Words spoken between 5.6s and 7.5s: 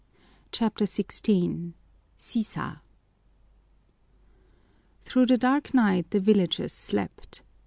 night the villagers slept.